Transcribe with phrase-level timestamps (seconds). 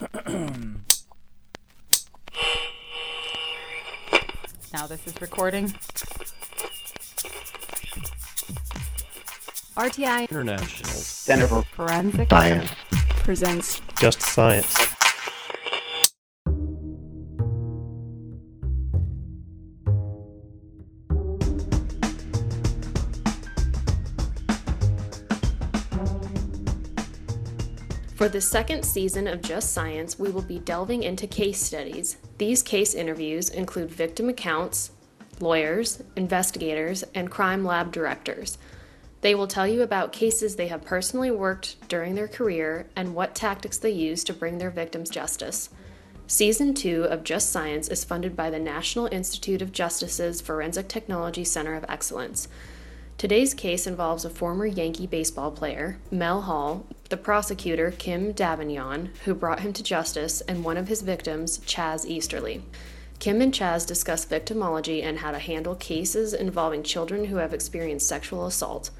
[4.72, 5.66] now this is recording.
[9.76, 12.70] RTI International Center for Forensic Science.
[13.22, 14.89] presents Just Science.
[28.20, 32.18] For the second season of Just Science, we will be delving into case studies.
[32.36, 34.90] These case interviews include victim accounts,
[35.40, 38.58] lawyers, investigators, and crime lab directors.
[39.22, 43.34] They will tell you about cases they have personally worked during their career and what
[43.34, 45.70] tactics they use to bring their victims justice.
[46.26, 51.42] Season 2 of Just Science is funded by the National Institute of Justice's Forensic Technology
[51.42, 52.48] Center of Excellence.
[53.16, 59.34] Today's case involves a former Yankee baseball player, Mel Hall, the prosecutor, Kim Davignon, who
[59.34, 62.62] brought him to justice, and one of his victims, Chaz Easterly.
[63.18, 68.06] Kim and Chaz discuss victimology and how to handle cases involving children who have experienced
[68.06, 68.90] sexual assault.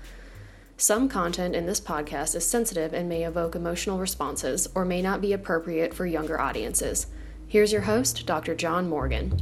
[0.76, 5.20] Some content in this podcast is sensitive and may evoke emotional responses or may not
[5.20, 7.06] be appropriate for younger audiences.
[7.46, 8.56] Here's your host, Dr.
[8.56, 9.40] John Morgan.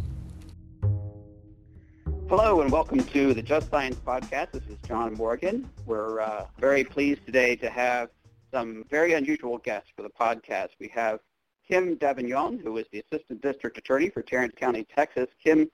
[2.28, 4.52] Hello and welcome to the Just Science podcast.
[4.52, 5.70] This is John Morgan.
[5.86, 8.10] We're uh, very pleased today to have
[8.52, 10.70] some very unusual guests for the podcast.
[10.80, 11.20] We have
[11.66, 15.28] Kim Davignon, who is the Assistant District Attorney for Tarrant County, Texas.
[15.42, 15.70] Kim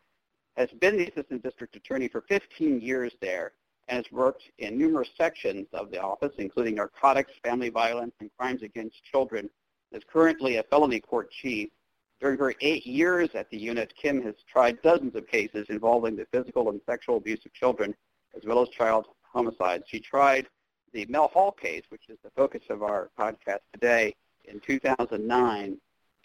[0.57, 3.53] has been the Assistant District Attorney for 15 years there
[3.89, 8.63] and has worked in numerous sections of the office, including narcotics, family violence, and crimes
[8.63, 9.49] against children.
[9.93, 11.71] Is currently a felony court chief
[12.21, 16.27] during her eight years at the unit, Kim has tried dozens of cases involving the
[16.33, 17.95] physical and sexual abuse of children,
[18.35, 19.85] as well as child homicides.
[19.89, 20.49] She tried
[20.95, 24.15] the Mel Hall case, which is the focus of our podcast today,
[24.45, 25.77] in 2009,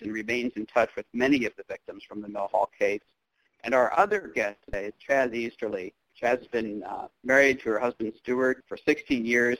[0.01, 3.01] and remains in touch with many of the victims from the Mel Hall case.
[3.63, 5.93] And our other guest today is Chaz Easterly.
[6.21, 9.57] Chaz has been uh, married to her husband Stuart for 16 years,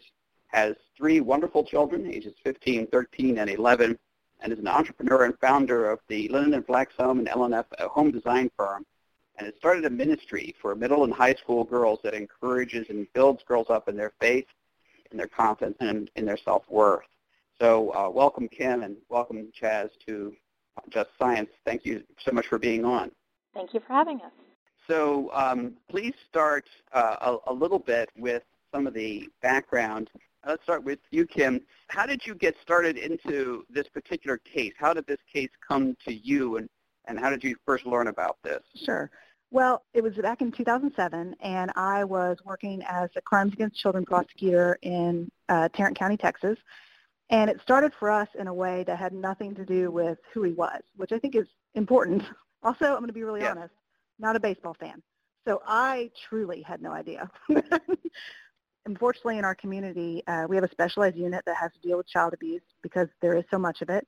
[0.48, 3.98] has three wonderful children, ages 15, 13, and 11
[4.42, 8.12] and is an entrepreneur and founder of the Linen and Flax Home and LNF home
[8.12, 8.86] design firm,
[9.38, 13.44] and has started a ministry for middle and high school girls that encourages and builds
[13.44, 14.46] girls up in their faith,
[15.12, 17.06] in their confidence, and in their self-worth.
[17.60, 20.34] So uh, welcome, Kim, and welcome, Chaz, to
[20.90, 21.50] Just Science.
[21.66, 23.12] Thank you so much for being on.
[23.54, 24.32] Thank you for having us.
[24.88, 30.10] So um, please start uh, a, a little bit with some of the background
[30.48, 31.62] Let's start with you, Kim.
[31.90, 34.74] How did you get started into this particular case?
[34.78, 36.70] How did this case come to you, and,
[37.06, 38.62] and how did you first learn about this?
[38.86, 39.12] Sure.
[39.52, 44.06] Well, it was back in 2007, and I was working as a crimes against children
[44.06, 46.58] prosecutor in uh, Tarrant County, Texas.
[47.32, 50.44] And it started for us in a way that had nothing to do with who
[50.44, 52.24] he was, which I think is important.
[52.62, 53.52] Also, I'm going to be really yeah.
[53.52, 53.74] honest,
[54.20, 55.02] not a baseball fan.
[55.48, 57.32] So I truly had no idea.
[58.90, 62.08] unfortunately in our community, uh, we have a specialized unit that has to deal with
[62.08, 64.06] child abuse because there is so much of it.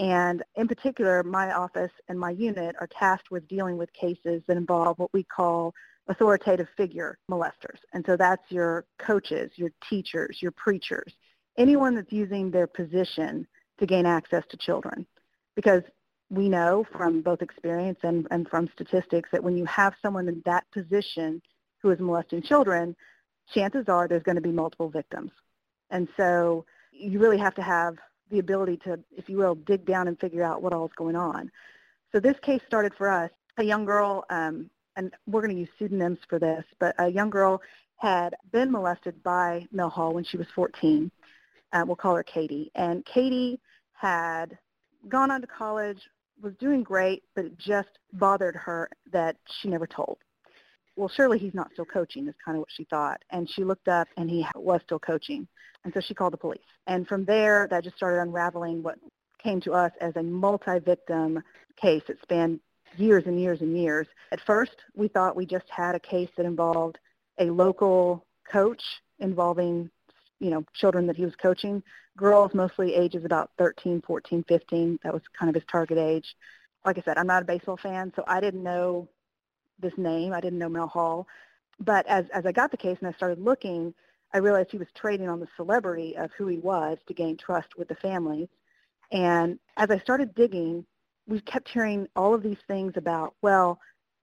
[0.00, 4.56] And in particular, my office and my unit are tasked with dealing with cases that
[4.56, 5.74] involve what we call
[6.08, 7.76] authoritative figure molesters.
[7.92, 11.12] And so that's your coaches, your teachers, your preachers,
[11.58, 13.46] anyone that's using their position
[13.78, 15.06] to gain access to children.
[15.54, 15.82] Because
[16.30, 20.40] we know from both experience and, and from statistics that when you have someone in
[20.46, 21.42] that position
[21.82, 22.96] who is molesting children,
[23.52, 25.30] chances are there's going to be multiple victims.
[25.90, 27.96] And so you really have to have
[28.30, 31.16] the ability to, if you will, dig down and figure out what all is going
[31.16, 31.50] on.
[32.12, 33.30] So this case started for us.
[33.58, 37.30] A young girl, um, and we're going to use pseudonyms for this, but a young
[37.30, 37.60] girl
[37.96, 41.10] had been molested by Mel Hall when she was 14.
[41.72, 42.70] Uh, we'll call her Katie.
[42.74, 43.60] And Katie
[43.92, 44.56] had
[45.08, 46.00] gone on to college,
[46.42, 50.18] was doing great, but it just bothered her that she never told
[51.00, 53.22] well, surely he's not still coaching is kind of what she thought.
[53.30, 55.48] And she looked up and he was still coaching.
[55.82, 56.60] And so she called the police.
[56.86, 58.98] And from there, that just started unraveling what
[59.42, 61.42] came to us as a multi-victim
[61.80, 62.60] case that spanned
[62.98, 64.06] years and years and years.
[64.30, 66.98] At first, we thought we just had a case that involved
[67.38, 68.82] a local coach
[69.20, 69.88] involving,
[70.38, 71.82] you know, children that he was coaching,
[72.18, 74.98] girls mostly ages about 13, 14, 15.
[75.02, 76.36] That was kind of his target age.
[76.84, 79.08] Like I said, I'm not a baseball fan, so I didn't know
[79.80, 80.32] this name.
[80.32, 81.26] I didn't know Mel Hall.
[81.78, 83.94] But as, as I got the case and I started looking,
[84.32, 87.76] I realized he was trading on the celebrity of who he was to gain trust
[87.76, 88.48] with the families.
[89.10, 90.84] And as I started digging,
[91.26, 93.80] we kept hearing all of these things about, well,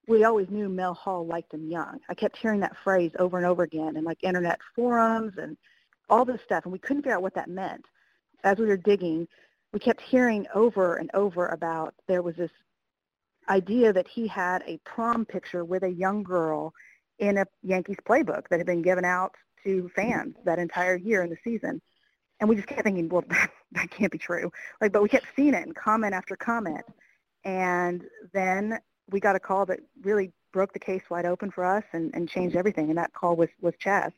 [0.07, 1.99] we always knew Mel Hall liked him young.
[2.09, 5.57] I kept hearing that phrase over and over again in like internet forums and
[6.09, 7.85] all this stuff, and we couldn't figure out what that meant.
[8.43, 9.27] As we were digging,
[9.73, 12.51] we kept hearing over and over about there was this
[13.49, 16.73] idea that he had a prom picture with a young girl
[17.19, 21.29] in a Yankees playbook that had been given out to fans that entire year in
[21.29, 21.81] the season.
[22.39, 24.51] And we just kept thinking, well, that, that can't be true.
[24.81, 26.85] Like, but we kept seeing it in comment after comment.
[27.43, 28.03] And
[28.33, 28.79] then
[29.09, 32.29] we got a call that really broke the case wide open for us and, and
[32.29, 32.89] changed everything.
[32.89, 34.11] And that call was, was Chaz.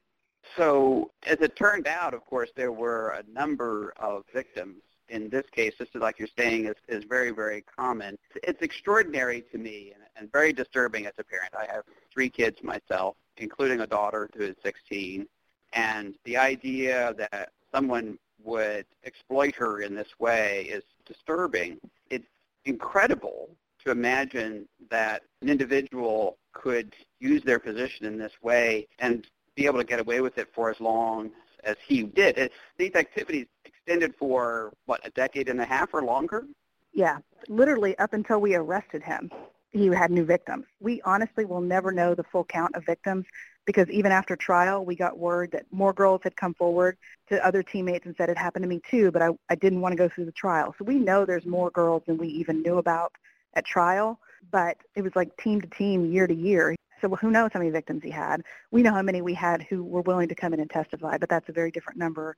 [0.57, 4.81] So as it turned out, of course, there were a number of victims.
[5.09, 8.17] In this case, is like you're saying, is, is very, very common.
[8.44, 11.53] It's extraordinary to me and, and very disturbing as a parent.
[11.57, 11.83] I have
[12.13, 15.27] three kids myself, including a daughter who is 16.
[15.73, 21.79] And the idea that someone would exploit her in this way is disturbing.
[22.09, 22.27] It's
[22.65, 23.50] incredible
[23.83, 29.79] to imagine that an individual could use their position in this way and be able
[29.79, 31.31] to get away with it for as long
[31.63, 32.38] as he did.
[32.38, 33.47] It, these activities
[33.89, 36.45] extended for, what, a decade and a half or longer?
[36.94, 39.31] Yeah, literally up until we arrested him,
[39.71, 40.65] he had new victims.
[40.80, 43.25] We honestly will never know the full count of victims
[43.65, 46.97] because even after trial, we got word that more girls had come forward
[47.30, 49.94] to other teammates and said it happened to me too, but I, I didn't want
[49.94, 50.75] to go through the trial.
[50.77, 53.12] So we know there's more girls than we even knew about
[53.56, 54.19] at trial,
[54.51, 56.75] but it was like team to team, year to year.
[57.01, 58.44] So who knows how many victims he had?
[58.71, 61.30] We know how many we had who were willing to come in and testify, but
[61.30, 62.35] that's a very different number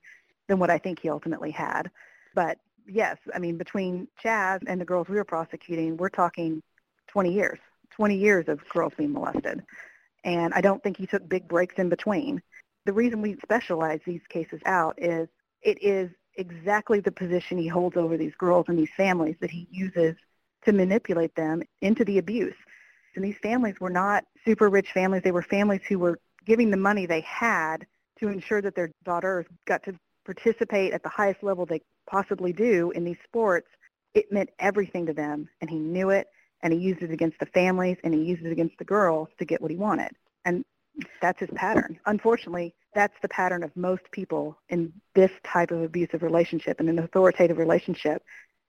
[0.52, 1.90] than what I think he ultimately had.
[2.34, 6.62] But yes, I mean, between Chaz and the girls we were prosecuting, we're talking
[7.08, 7.58] 20 years,
[7.96, 9.62] 20 years of girls being molested.
[10.24, 12.42] And I don't think he took big breaks in between.
[12.84, 15.26] The reason we specialize these cases out is
[15.62, 19.66] it is exactly the position he holds over these girls and these families that he
[19.70, 20.16] uses
[20.66, 22.56] to manipulate them into the abuse.
[23.14, 25.22] And these families were not super rich families.
[25.22, 27.86] They were families who were giving the money they had
[28.20, 32.90] to ensure that their daughters got to participate at the highest level they possibly do
[32.92, 33.68] in these sports.
[34.14, 36.28] It meant everything to them, and he knew it,
[36.62, 39.44] and he used it against the families, and he used it against the girls to
[39.44, 40.12] get what he wanted.
[40.44, 40.64] And
[41.20, 41.98] that's his pattern.
[42.06, 46.98] Unfortunately, that's the pattern of most people in this type of abusive relationship and an
[46.98, 48.22] authoritative relationship.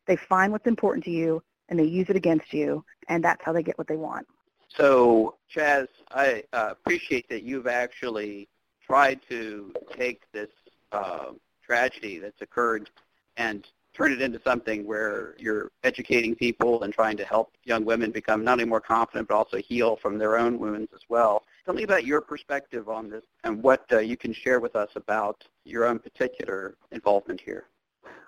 [0.08, 3.52] They find what's important to you, and they use it against you, and that's how
[3.52, 4.28] they get what they want.
[4.70, 8.48] So, Chaz, I uh, appreciate that you've actually
[8.86, 10.50] tried to take this
[10.94, 11.32] uh,
[11.66, 12.90] tragedy that's occurred
[13.38, 18.12] and turn it into something where you're educating people and trying to help young women
[18.12, 21.44] become not only more confident but also heal from their own wounds as well.
[21.66, 24.90] Tell me about your perspective on this and what uh, you can share with us
[24.96, 27.66] about your own particular involvement here.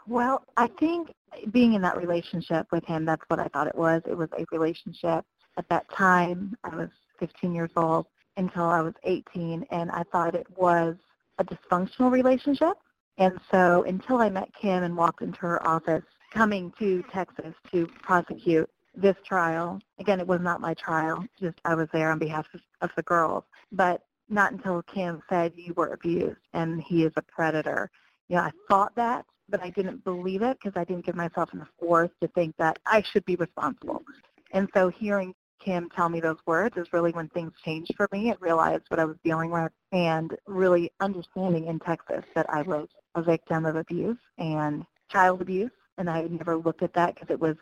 [0.07, 1.13] Well, I think
[1.51, 4.03] being in that relationship with him, that's what I thought it was.
[4.05, 5.25] It was a relationship.
[5.57, 6.89] At that time, I was
[7.19, 8.05] 15 years old
[8.37, 10.95] until I was 18, and I thought it was
[11.39, 12.77] a dysfunctional relationship.
[13.17, 17.87] And so until I met Kim and walked into her office coming to Texas to
[18.01, 22.45] prosecute this trial, again, it was not my trial, just I was there on behalf
[22.53, 27.13] of, of the girls, but not until Kim said you were abused and he is
[27.15, 27.89] a predator.
[28.27, 31.53] You know, I thought that, but I didn't believe it because I didn't give myself
[31.53, 34.03] enough force to think that I should be responsible.
[34.51, 35.33] And so hearing
[35.65, 38.99] Kim tell me those words is really when things changed for me and realized what
[38.99, 43.75] I was dealing with and really understanding in Texas that I was a victim of
[43.75, 45.71] abuse and child abuse.
[45.97, 47.55] And I never looked at that because it was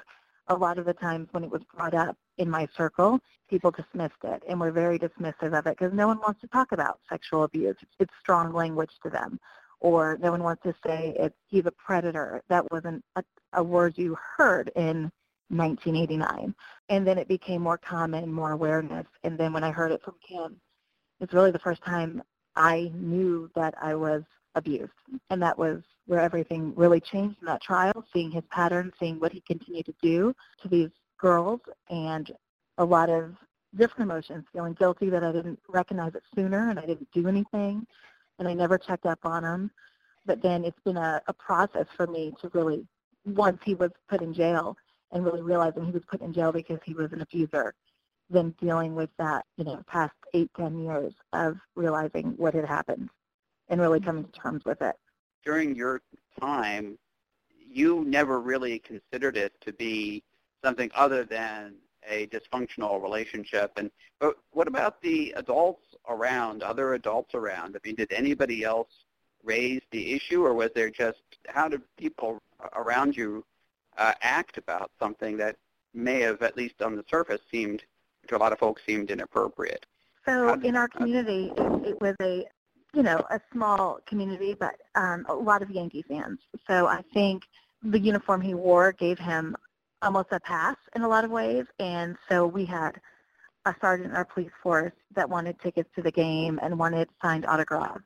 [0.48, 3.20] a lot of the times when it was brought up in my circle,
[3.50, 6.74] people dismissed it and were very dismissive of it because no one wants to talk
[6.74, 7.78] about sexual abuse.
[8.00, 9.40] It's strong language to them.
[9.80, 12.42] Or no one wants to say it's, he's a predator.
[12.50, 15.10] That wasn't a, a word you heard in
[15.50, 16.54] 1989.
[16.90, 19.06] And then it became more common, more awareness.
[19.24, 20.60] And then when I heard it from Kim,
[21.20, 22.22] it's really the first time
[22.56, 24.24] I knew that I was
[24.56, 24.92] abused.
[25.30, 29.32] And that was where everything really changed in that trial, seeing his pattern, seeing what
[29.32, 32.32] he continued to do to these girls, and
[32.78, 33.36] a lot of
[33.76, 37.88] different emotions, feeling guilty that I didn't recognize it sooner and I didn't do anything,
[38.38, 39.72] and I never checked up on him.
[40.26, 42.86] But then it's been a, a process for me to really,
[43.26, 44.78] once he was put in jail,
[45.14, 47.74] and really realizing he was put in jail because he was an abuser,
[48.30, 53.10] than dealing with that, you know, past eight, ten years of realizing what had happened
[53.70, 54.08] and really mm-hmm.
[54.08, 54.96] coming to terms with it.
[55.46, 56.02] During your
[56.40, 56.98] time,
[57.70, 60.24] you never really considered it to be
[60.64, 61.76] something other than
[62.10, 63.72] a dysfunctional relationship.
[63.78, 63.90] And
[64.20, 67.76] but what about the adults around, other adults around?
[67.76, 68.90] I mean, did anybody else
[69.44, 72.40] raise the issue, or was there just how did people
[72.76, 73.44] around you
[73.98, 75.58] uh, act about something that
[75.94, 77.84] may have, at least on the surface, seemed
[78.28, 79.86] to a lot of folks seemed inappropriate?
[80.26, 82.46] So in our community, it, it was a
[82.94, 86.40] you know, a small community, but um, a lot of Yankee fans.
[86.68, 87.44] So I think
[87.82, 89.56] the uniform he wore gave him
[90.02, 91.66] almost a pass in a lot of ways.
[91.80, 93.02] And so we had
[93.66, 97.46] a sergeant in our police force that wanted tickets to the game and wanted signed
[97.46, 98.04] autographs.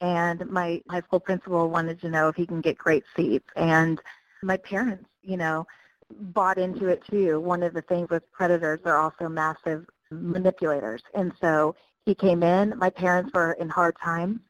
[0.00, 3.48] And my high school principal wanted to know if he can get great seats.
[3.56, 4.00] And
[4.42, 5.66] my parents, you know,
[6.10, 7.40] bought into it too.
[7.40, 11.02] One of the things with predators, they're also massive manipulators.
[11.14, 12.76] And so he came in.
[12.78, 14.40] My parents were in hard times.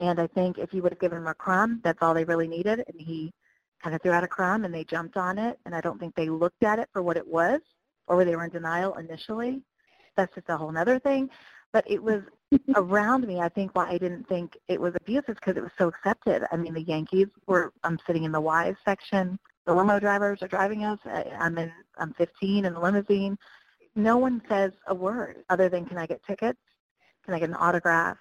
[0.00, 2.48] And I think if you would have given them a crumb, that's all they really
[2.48, 2.82] needed.
[2.88, 3.32] And he
[3.82, 5.58] kind of threw out a crumb and they jumped on it.
[5.64, 7.60] And I don't think they looked at it for what it was
[8.06, 9.62] or they were in denial initially.
[10.16, 11.30] That's just a whole other thing.
[11.72, 12.22] But it was
[12.76, 15.72] around me, I think why I didn't think it was abuse is because it was
[15.78, 16.44] so accepted.
[16.52, 19.38] I mean, the Yankees were, I'm sitting in the wives section.
[19.66, 20.98] The limo drivers are driving us.
[21.04, 23.38] I'm in, I'm 15 in the limousine.
[23.94, 26.58] No one says a word other than, can I get tickets?
[27.24, 28.18] Can I get an autograph?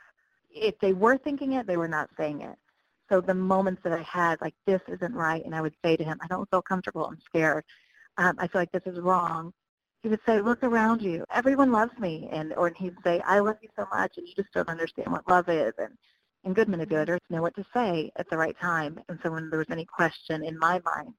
[0.50, 2.56] If they were thinking it, they were not saying it.
[3.10, 6.04] So the moments that I had, like, this isn't right, and I would say to
[6.04, 7.06] him, I don't feel comfortable.
[7.06, 7.66] I'm scared.
[8.18, 9.54] Um, I feel like this is wrong
[10.04, 11.24] he would say, look around you.
[11.32, 12.28] Everyone loves me.
[12.32, 15.28] And or he'd say, I love you so much and you just don't understand what
[15.28, 15.74] love is.
[15.78, 15.94] And,
[16.44, 19.00] and good manipulators know what to say at the right time.
[19.10, 21.14] And so when there was any question in my mind,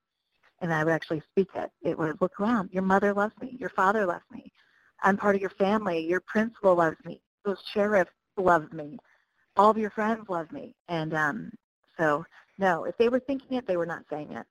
[0.61, 2.71] and I would actually speak it, it was, look around.
[2.73, 3.57] Your mother loves me.
[3.59, 4.53] Your father loves me.
[5.03, 6.05] I'm part of your family.
[6.07, 7.21] Your principal loves me.
[7.45, 8.99] Those sheriffs love me.
[9.57, 10.75] All of your friends love me.
[10.89, 11.51] And um,
[11.99, 12.25] so,
[12.59, 14.47] no, if they were thinking it, they were not saying it.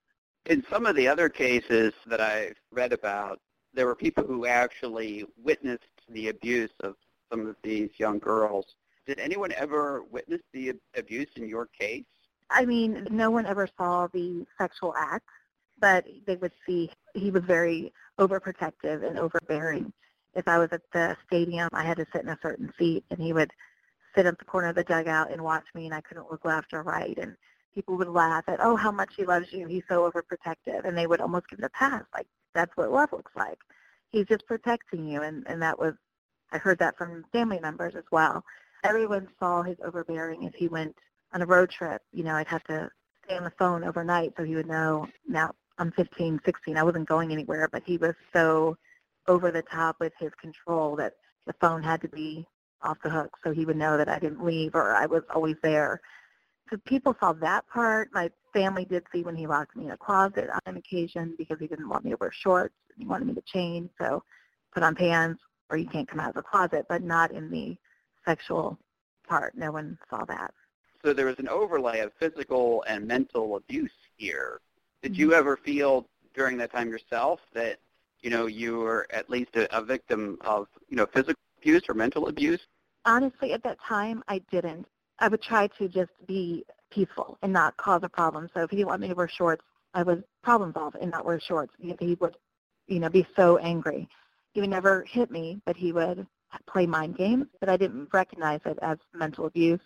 [0.46, 3.38] In some of the other cases that I've read about,
[3.74, 6.94] there were people who actually witnessed the abuse of
[7.30, 8.66] some of these young girls.
[9.06, 12.04] Did anyone ever witness the abuse in your case?
[12.50, 15.28] I mean, no one ever saw the sexual act,
[15.80, 19.92] but they would see he was very overprotective and overbearing.
[20.34, 23.20] If I was at the stadium, I had to sit in a certain seat, and
[23.20, 23.50] he would
[24.14, 26.72] sit at the corner of the dugout and watch me, and I couldn't look left
[26.72, 27.18] or right.
[27.18, 27.36] And
[27.74, 29.66] people would laugh at, oh, how much he loves you.
[29.66, 30.84] He's so overprotective.
[30.84, 33.58] And they would almost give it a pass, like, that's what love looks like.
[34.10, 35.22] He's just protecting you.
[35.22, 35.94] And, and that was,
[36.52, 38.44] I heard that from family members as well.
[38.84, 40.94] Everyone saw his overbearing if he went
[41.32, 42.02] on a road trip.
[42.12, 42.90] You know, I'd have to
[43.24, 46.76] stay on the phone overnight so he would know, now I'm 15, 16.
[46.76, 48.76] I wasn't going anywhere, but he was so
[49.28, 51.14] over the top with his control that
[51.46, 52.46] the phone had to be
[52.82, 55.56] off the hook so he would know that I didn't leave or I was always
[55.62, 56.00] there.
[56.70, 58.08] So people saw that part.
[58.12, 61.58] My family did see when he locked me in a closet on an occasion because
[61.58, 62.74] he didn't want me to wear shorts.
[62.96, 64.22] He wanted me to change, so
[64.72, 67.76] put on pants or you can't come out of the closet, but not in the
[68.26, 68.78] sexual
[69.26, 69.56] part.
[69.56, 70.52] No one saw that.
[71.04, 74.60] So there was an overlay of physical and mental abuse here.
[75.02, 75.38] Did you mm-hmm.
[75.38, 77.78] ever feel during that time yourself that,
[78.20, 81.94] you know, you were at least a, a victim of, you know, physical abuse or
[81.94, 82.60] mental abuse?
[83.04, 84.86] Honestly, at that time, I didn't.
[85.18, 88.48] I would try to just be peaceful and not cause a problem.
[88.54, 91.24] So if he didn't want me to wear shorts, I would problem solve and not
[91.24, 91.72] wear shorts.
[91.78, 92.36] He would,
[92.86, 94.08] you know, be so angry.
[94.52, 96.26] He would never hit me, but he would
[96.66, 97.46] play mind games.
[97.60, 99.80] But I didn't recognize it as mental abuse,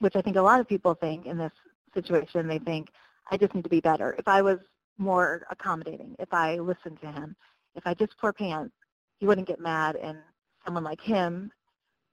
[0.00, 1.52] which I think a lot of people think in this
[1.94, 2.46] situation.
[2.46, 2.88] They think
[3.30, 4.14] I just need to be better.
[4.18, 4.58] If I was
[4.98, 7.36] more accommodating, if I listened to him,
[7.74, 8.74] if I just wore pants,
[9.18, 9.96] he wouldn't get mad.
[9.96, 10.18] And
[10.64, 11.50] someone like him,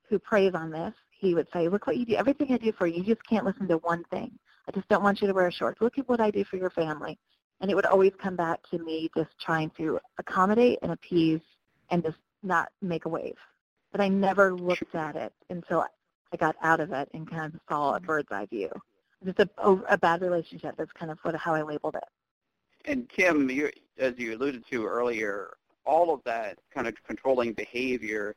[0.09, 2.15] who preys on this, he would say, look what you do.
[2.15, 4.31] Everything I do for you, you just can't listen to one thing.
[4.67, 5.81] I just don't want you to wear shorts.
[5.81, 7.17] Look at what I do for your family.
[7.59, 11.41] And it would always come back to me just trying to accommodate and appease
[11.89, 13.35] and just not make a wave.
[13.91, 15.85] But I never looked at it until
[16.31, 18.69] I got out of it and kind of saw a bird's eye view.
[19.25, 19.49] Just a,
[19.89, 20.75] a bad relationship.
[20.77, 22.05] That's kind of what, how I labeled it.
[22.85, 28.35] And Kim, you, as you alluded to earlier, all of that kind of controlling behavior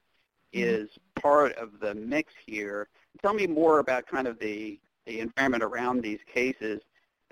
[0.55, 0.85] Mm-hmm.
[0.85, 0.91] is
[1.23, 2.89] part of the mix here.
[3.23, 6.81] Tell me more about kind of the, the environment around these cases,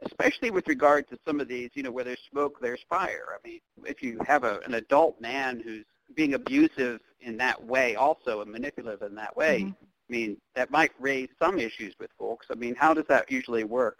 [0.03, 3.27] especially with regard to some of these, you know, where there's smoke, there's fire.
[3.35, 7.97] I mean, if you have a, an adult man who's being abusive in that way
[7.97, 9.71] also and manipulative in that way, mm-hmm.
[9.71, 12.47] I mean, that might raise some issues with folks.
[12.51, 13.99] I mean, how does that usually work?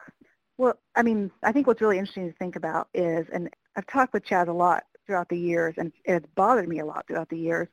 [0.59, 4.13] Well, I mean, I think what's really interesting to think about is, and I've talked
[4.13, 7.39] with Chaz a lot throughout the years, and it's bothered me a lot throughout the
[7.39, 7.69] years,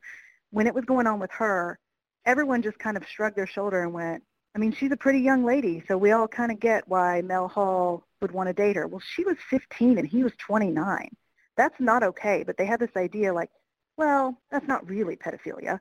[0.51, 1.79] when it was going on with her,
[2.27, 4.21] everyone just kind of shrugged their shoulder and went,
[4.53, 7.47] I mean, she's a pretty young lady, so we all kind of get why Mel
[7.47, 8.85] Hall would want to date her.
[8.85, 11.09] Well, she was 15 and he was 29.
[11.55, 13.49] That's not okay, but they had this idea like,
[13.97, 15.79] well, that's not really pedophilia,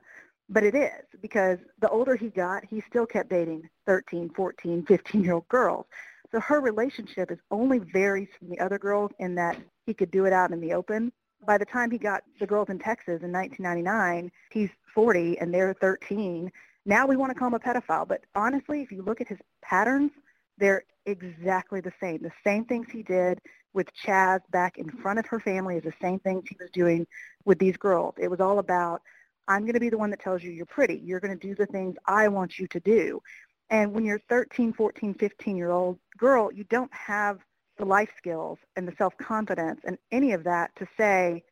[0.49, 5.47] but it is because the older he got, he still kept dating 13, 14, 15-year-old
[5.49, 5.85] girls.
[6.31, 10.25] So her relationship is only varies from the other girls in that he could do
[10.25, 11.11] it out in the open
[11.45, 15.73] by the time he got the girls in Texas in 1999, he's 40 and they're
[15.73, 16.51] 13.
[16.85, 18.07] Now we want to call him a pedophile.
[18.07, 20.11] But honestly, if you look at his patterns,
[20.57, 22.21] They're exactly the same.
[22.21, 23.39] The same things he did
[23.73, 27.05] with Chaz back in front of her family is the same things he was doing
[27.45, 28.15] with these girls.
[28.17, 29.01] It was all about,
[29.47, 31.01] I'm going to be the one that tells you you're pretty.
[31.03, 33.21] You're going to do the things I want you to do.
[33.69, 37.39] And when you're 13, 14, 15-year-old girl, you don't have
[37.77, 41.43] the life skills and the self-confidence and any of that to say,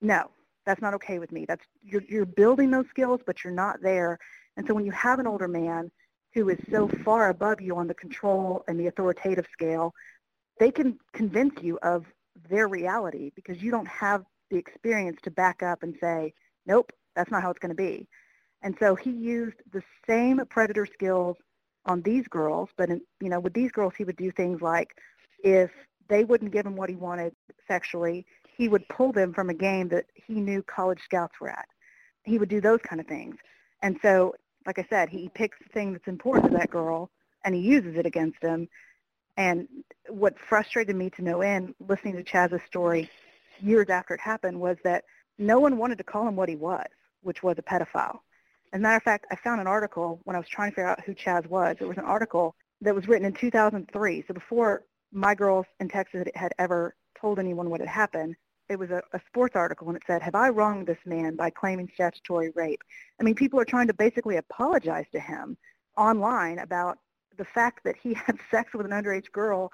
[0.00, 0.30] no,
[0.66, 1.44] that's not okay with me.
[1.46, 4.18] That's you're, you're building those skills, but you're not there.
[4.56, 5.90] And so when you have an older man
[6.34, 9.92] who is so far above you on the control and the authoritative scale,
[10.58, 12.04] they can convince you of
[12.48, 16.32] their reality because you don't have the experience to back up and say,
[16.66, 18.06] nope, that's not how it's going to be.
[18.62, 21.36] And so he used the same predator skills
[21.86, 24.90] on these girls, but in, you know, with these girls, he would do things like
[25.42, 25.70] if
[26.08, 27.34] they wouldn't give him what he wanted
[27.66, 31.66] sexually, he would pull them from a game that he knew college scouts were at.
[32.24, 33.36] He would do those kind of things.
[33.82, 34.34] And so,
[34.66, 37.10] like I said, he picks the thing that's important to that girl
[37.44, 38.68] and he uses it against him.
[39.36, 39.66] And
[40.08, 43.08] what frustrated me to no end listening to Chaz's story
[43.60, 45.04] years after it happened was that
[45.38, 46.86] no one wanted to call him what he was,
[47.22, 48.18] which was a pedophile.
[48.72, 50.88] As a matter of fact, I found an article when I was trying to figure
[50.88, 51.76] out who Chaz was.
[51.80, 56.26] It was an article that was written in 2003, so before my girls in Texas
[56.34, 58.36] had ever told anyone what had happened.
[58.68, 61.50] It was a, a sports article, and it said, have I wronged this man by
[61.50, 62.82] claiming statutory rape?
[63.20, 65.56] I mean, people are trying to basically apologize to him
[65.96, 66.98] online about
[67.36, 69.70] the fact that he had sex with an underage girl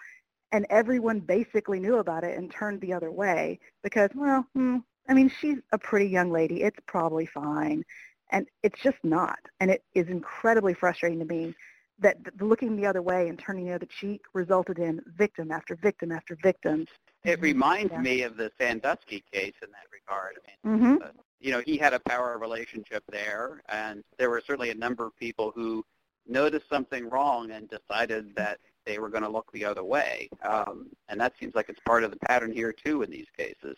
[0.52, 4.78] and everyone basically knew about it and turned the other way because, well, hmm,
[5.08, 6.62] I mean, she's a pretty young lady.
[6.62, 7.84] It's probably fine.
[8.30, 9.38] And it's just not.
[9.60, 11.54] And it is incredibly frustrating to me
[11.98, 16.12] that looking the other way and turning the other cheek resulted in victim after victim
[16.12, 16.86] after victim.
[17.24, 18.00] It reminds yeah.
[18.00, 20.38] me of the Sandusky case in that regard.
[20.64, 21.02] I mean, mm-hmm.
[21.02, 21.08] uh,
[21.40, 25.16] you know, he had a power relationship there, and there were certainly a number of
[25.16, 25.84] people who
[26.26, 30.28] noticed something wrong and decided that they were going to look the other way.
[30.42, 33.76] Um, and that seems like it's part of the pattern here, too, in these cases.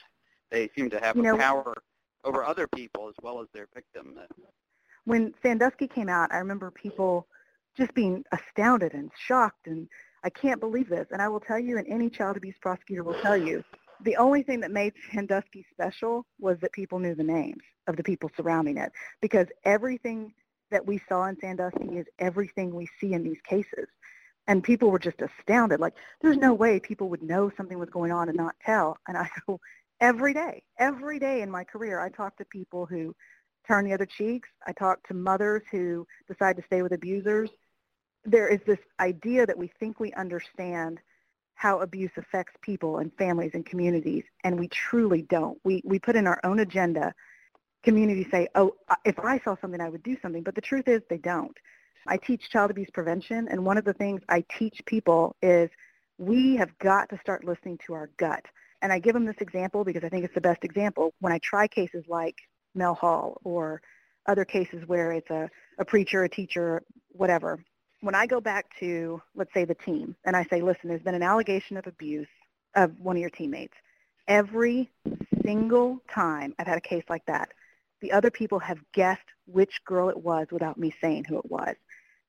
[0.50, 1.74] They seem to have you a know, power
[2.24, 4.18] over other people as well as their victim.
[5.04, 7.26] When Sandusky came out, I remember people
[7.78, 9.88] just being astounded and shocked and
[10.24, 11.06] I can't believe this.
[11.10, 13.62] And I will tell you, and any child abuse prosecutor will tell you,
[14.02, 18.02] the only thing that made Sandusky special was that people knew the names of the
[18.02, 20.32] people surrounding it because everything
[20.70, 23.86] that we saw in Sandusky is everything we see in these cases.
[24.46, 25.80] And people were just astounded.
[25.80, 28.96] Like, there's no way people would know something was going on and not tell.
[29.06, 29.60] And I go,
[30.00, 33.14] every day, every day in my career, I talk to people who
[33.66, 34.48] turn the other cheeks.
[34.66, 37.50] I talk to mothers who decide to stay with abusers
[38.24, 41.00] there is this idea that we think we understand
[41.54, 45.58] how abuse affects people and families and communities, and we truly don't.
[45.64, 47.12] We, we put in our own agenda.
[47.82, 50.44] Communities say, oh, if I saw something, I would do something.
[50.44, 51.56] But the truth is they don't.
[52.06, 55.68] I teach child abuse prevention, and one of the things I teach people is
[56.16, 58.44] we have got to start listening to our gut.
[58.80, 61.12] And I give them this example because I think it's the best example.
[61.20, 62.36] When I try cases like
[62.74, 63.82] Mel Hall or
[64.26, 67.58] other cases where it's a, a preacher, a teacher, whatever,
[68.00, 71.14] when I go back to, let's say, the team, and I say, listen, there's been
[71.14, 72.28] an allegation of abuse
[72.74, 73.74] of one of your teammates,
[74.28, 74.90] every
[75.42, 77.52] single time I've had a case like that,
[78.00, 81.74] the other people have guessed which girl it was without me saying who it was.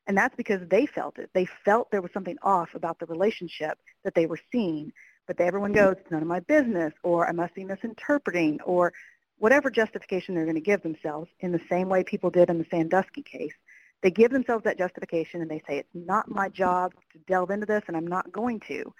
[0.08, 1.29] And that's because they felt it.
[1.34, 4.91] They felt there was something off about the relationship that they were seeing.
[5.27, 8.91] But everyone goes, it's none of my business, or I must be misinterpreting, or
[9.38, 12.65] whatever justification they're going to give themselves in the same way people did in the
[12.71, 13.53] Sandusky case.
[14.01, 17.65] They give themselves that justification and they say, it's not my job to delve into
[17.65, 18.93] this and I'm not going to.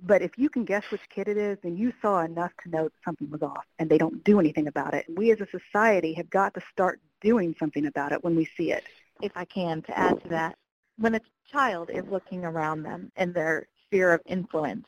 [0.00, 2.84] But if you can guess which kid it is, then you saw enough to know
[2.84, 5.06] that something was off and they don't do anything about it.
[5.08, 8.70] We as a society have got to start doing something about it when we see
[8.70, 8.84] it.
[9.20, 10.56] If I can, to add to that,
[10.98, 11.20] when a
[11.50, 14.86] child is looking around them and their sphere of influence,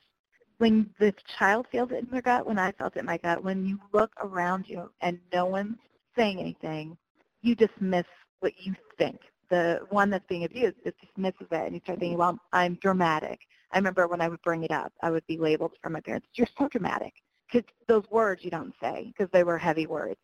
[0.59, 3.43] when the child feels it in their gut, when I felt it in my gut,
[3.43, 5.79] when you look around you and no one's
[6.17, 6.97] saying anything,
[7.43, 8.07] you dismiss
[8.39, 12.19] what you think the one that's being abused just dismisses it and you start thinking,
[12.19, 13.41] well, I'm dramatic.
[13.73, 16.29] I remember when I would bring it up, I would be labeled from my parents,
[16.35, 17.13] you're so dramatic.
[17.53, 20.21] Because those words you don't say because they were heavy words.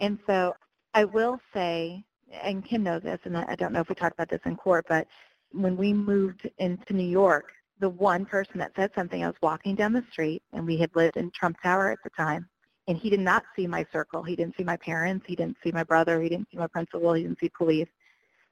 [0.00, 0.54] And so
[0.92, 2.04] I will say,
[2.42, 4.84] and Kim knows this, and I don't know if we talked about this in court,
[4.88, 5.06] but
[5.52, 9.74] when we moved into New York, the one person that said something, I was walking
[9.74, 12.48] down the street, and we had lived in Trump Tower at the time,
[12.88, 14.22] and he did not see my circle.
[14.22, 15.24] He didn't see my parents.
[15.26, 16.20] He didn't see my brother.
[16.20, 17.12] He didn't see my principal.
[17.14, 17.88] He didn't see police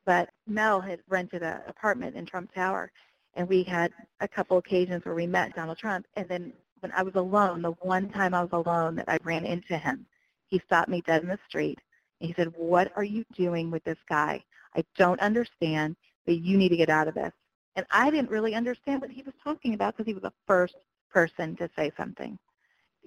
[0.07, 2.91] but Mel had rented an apartment in Trump Tower,
[3.35, 6.07] and we had a couple occasions where we met Donald Trump.
[6.17, 9.45] And then when I was alone, the one time I was alone that I ran
[9.45, 10.07] into him,
[10.49, 11.79] he stopped me dead in the street.
[12.21, 14.43] And he said, what are you doing with this guy?
[14.77, 17.33] I don't understand, but you need to get out of this.
[17.77, 20.77] And I didn't really understand what he was talking about because he was the first
[21.13, 22.39] person to say something.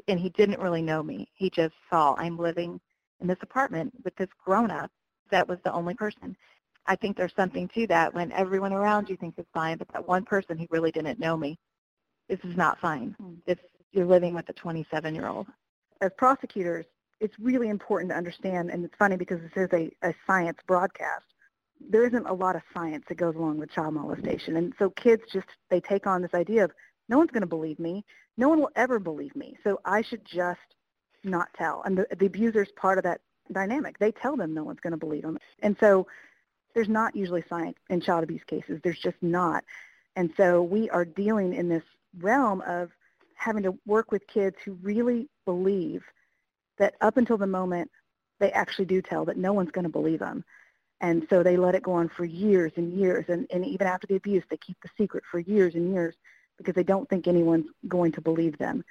[0.07, 1.29] And he didn't really know me.
[1.35, 2.79] He just saw I'm living
[3.21, 4.91] in this apartment with this grown-up
[5.31, 6.35] that was the only person.
[6.87, 10.07] I think there's something to that when everyone around you thinks it's fine, but that
[10.07, 11.57] one person who really didn't know me,
[12.29, 13.15] this is not fine.
[13.19, 13.33] Hmm.
[13.45, 13.57] This,
[13.91, 15.47] you're living with a 27-year-old.
[16.01, 16.85] As prosecutors,
[17.19, 21.25] it's really important to understand, and it's funny because this is a, a science broadcast,
[21.89, 24.57] there isn't a lot of science that goes along with child molestation.
[24.57, 26.71] And so kids just, they take on this idea of,
[27.09, 28.03] no one's going to believe me.
[28.37, 29.55] No one will ever believe me.
[29.63, 30.59] So I should just
[31.23, 31.81] not tell.
[31.85, 33.21] And the, the abuser's part of that
[33.51, 33.97] dynamic.
[33.99, 35.37] They tell them no one's going to believe them.
[35.61, 36.07] And so
[36.77, 38.79] there's not usually science in child abuse cases.
[38.83, 39.63] There's just not.
[40.15, 41.81] And so we are dealing in this
[42.19, 42.91] realm of
[43.33, 46.03] having to work with kids who really believe
[46.77, 47.89] that up until the moment
[48.39, 50.43] they actually do tell that no one's going to believe them.
[51.01, 53.25] And so they let it go on for years and years.
[53.27, 56.13] And, and even after the abuse, they keep the secret for years and years
[56.59, 58.85] because they don't think anyone's going to believe them.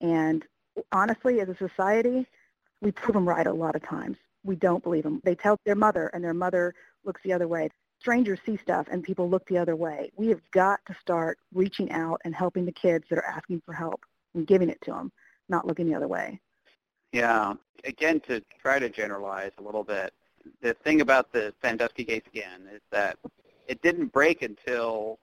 [0.00, 0.42] And
[0.90, 2.26] honestly, as a society,
[2.80, 4.16] we prove them right a lot of times.
[4.46, 5.20] We don't believe them.
[5.24, 7.68] They tell their mother, and their mother looks the other way.
[8.00, 10.10] Strangers see stuff, and people look the other way.
[10.16, 13.72] We have got to start reaching out and helping the kids that are asking for
[13.72, 14.00] help
[14.34, 15.10] and giving it to them,
[15.48, 16.40] not looking the other way.
[17.12, 17.54] Yeah.
[17.84, 20.12] Again, to try to generalize a little bit,
[20.60, 23.18] the thing about the Sandusky case again is that
[23.66, 25.18] it didn't break until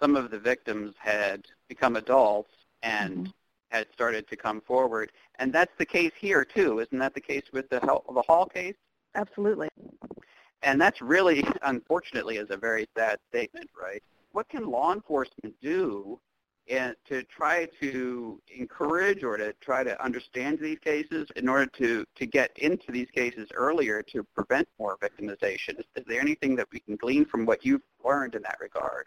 [0.00, 2.50] some of the victims had become adults
[2.82, 3.30] and mm-hmm.
[3.74, 5.10] Had started to come forward.
[5.38, 8.76] And that's the case here too, isn't that the case with the the Hall case?
[9.14, 9.68] Absolutely.
[10.62, 14.02] And that's really, unfortunately, is a very sad statement, right?
[14.32, 16.18] What can law enforcement do
[16.68, 22.04] and to try to encourage or to try to understand these cases in order to,
[22.16, 25.78] to get into these cases earlier to prevent more victimization?
[25.78, 29.06] Is, is there anything that we can glean from what you've learned in that regard?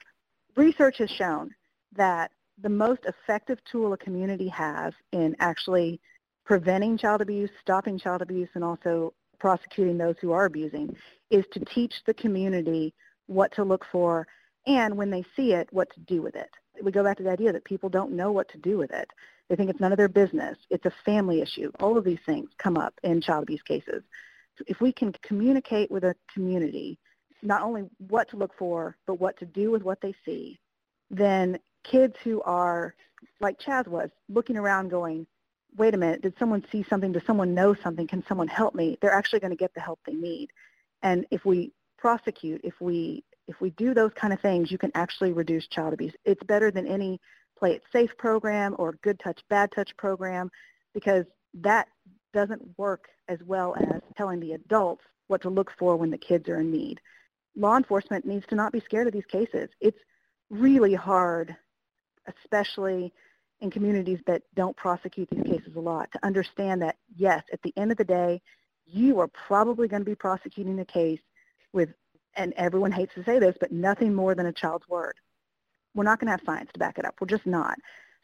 [0.55, 1.49] Research has shown
[1.95, 5.99] that the most effective tool a community has in actually
[6.45, 10.95] preventing child abuse, stopping child abuse, and also prosecuting those who are abusing
[11.29, 12.93] is to teach the community
[13.27, 14.27] what to look for
[14.65, 16.49] and when they see it, what to do with it
[16.81, 19.09] we go back to the idea that people don't know what to do with it.
[19.49, 20.57] They think it's none of their business.
[20.69, 21.71] It's a family issue.
[21.79, 24.03] All of these things come up in child abuse cases.
[24.67, 26.97] If we can communicate with a community,
[27.41, 30.59] not only what to look for, but what to do with what they see,
[31.09, 32.93] then kids who are,
[33.39, 35.25] like Chaz was, looking around going,
[35.77, 37.11] wait a minute, did someone see something?
[37.11, 38.07] Does someone know something?
[38.07, 38.97] Can someone help me?
[39.01, 40.49] They're actually going to get the help they need.
[41.03, 44.91] And if we prosecute, if we if we do those kind of things, you can
[44.93, 46.13] actually reduce child abuse.
[46.25, 47.19] It's better than any
[47.57, 50.51] play it safe program or good touch, bad touch program
[50.93, 51.87] because that
[52.33, 56.47] doesn't work as well as telling the adults what to look for when the kids
[56.49, 56.99] are in need.
[57.55, 59.69] Law enforcement needs to not be scared of these cases.
[59.81, 59.99] It's
[60.49, 61.55] really hard,
[62.27, 63.13] especially
[63.61, 67.73] in communities that don't prosecute these cases a lot, to understand that, yes, at the
[67.75, 68.41] end of the day,
[68.85, 71.19] you are probably going to be prosecuting the case
[71.73, 71.89] with
[72.37, 75.15] and everyone hates to say this, but nothing more than a child's word.
[75.95, 77.15] We're not going to have science to back it up.
[77.19, 77.79] We're just not.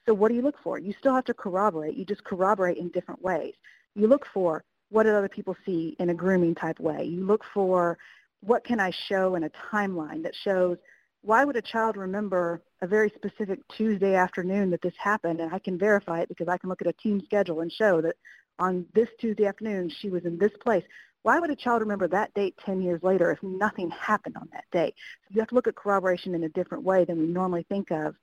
[0.06, 0.78] So what do you look for?
[0.78, 1.96] You still have to corroborate.
[1.96, 3.56] You just corroborate in different ways.
[3.96, 7.04] You look for what did other people see in a grooming type way.
[7.04, 7.98] You look for
[8.42, 10.78] what can I show in a timeline that shows
[11.24, 15.60] why would a child remember a very specific Tuesday afternoon that this happened and I
[15.60, 18.16] can verify it because I can look at a team schedule and show that
[18.60, 20.84] on this Tuesday afternoon she was in this place.
[21.24, 24.66] Why would a child remember that date 10 years later if nothing happened on that
[24.74, 24.96] date?
[25.24, 27.90] So you have to look at corroboration in a different way than we normally think
[27.92, 28.16] of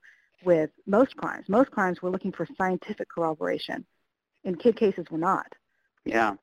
[0.45, 1.47] with most crimes.
[1.49, 3.87] Most crimes we're looking for scientific corroboration.
[4.45, 5.47] In kid cases, we're not.
[6.05, 6.35] Yeah.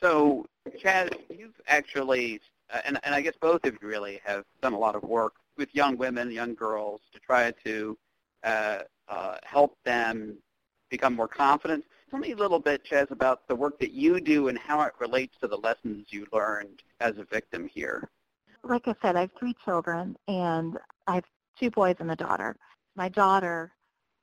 [0.00, 0.46] So,
[0.84, 2.40] Chaz, you've actually,
[2.72, 5.34] uh, and, and I guess both of you really have done a lot of work
[5.56, 7.98] with young women, young girls, to try to
[8.42, 10.36] uh, uh, help them
[10.90, 11.84] become more confident.
[12.10, 14.92] Tell me a little bit, Chaz, about the work that you do and how it
[15.00, 18.08] relates to the lessons you learned as a victim here.
[18.62, 21.24] Like I said, I have three children, and I have
[21.58, 22.56] two boys and a daughter.
[22.96, 23.72] My daughter,